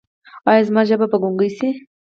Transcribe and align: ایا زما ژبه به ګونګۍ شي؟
ایا 0.49 0.61
زما 0.67 0.81
ژبه 0.89 1.05
به 1.11 1.17
ګونګۍ 1.23 1.49
شي؟ 1.57 1.69